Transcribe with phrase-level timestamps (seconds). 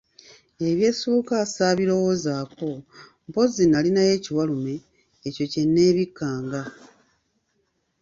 [0.69, 2.71] Eby'essuuka ssaabirowozaako
[3.27, 4.75] mpozzi nalinayo ekiwalume,
[5.27, 6.61] ekyo kye neebikkanga.